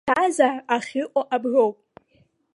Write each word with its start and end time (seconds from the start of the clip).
Аԥсҭазаара 0.11 0.61
ахьыҟоу 0.75 1.23
аброуп. 1.35 1.77